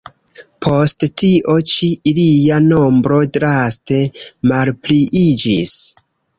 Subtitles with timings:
[0.65, 4.03] Post tio ĉi, ilia nombro draste
[4.55, 5.79] malpliiĝis.